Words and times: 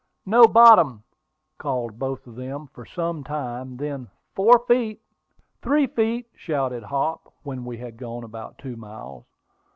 "No 0.25 0.47
bottom!" 0.47 1.03
called 1.59 1.99
both 1.99 2.25
of 2.25 2.33
them, 2.35 2.65
for 2.73 2.87
some 2.87 3.23
time; 3.23 3.77
then, 3.77 4.09
"Four 4.33 4.57
feet." 4.67 4.99
"Three 5.61 5.85
feet!" 5.85 6.25
shouted 6.35 6.81
Hop, 6.81 7.31
when 7.43 7.65
we 7.65 7.77
had 7.77 7.97
gone 7.97 8.23
about 8.23 8.57
two 8.57 8.75
miles. 8.75 9.25